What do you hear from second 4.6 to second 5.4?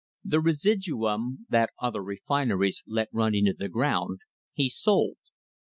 sold.